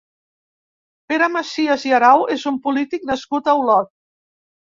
Pere 1.11 1.27
Macias 1.33 1.85
i 1.89 1.93
Arau 1.99 2.25
és 2.37 2.47
un 2.53 2.57
polític 2.65 3.07
nascut 3.11 3.53
a 3.53 3.57
Olot. 3.61 3.93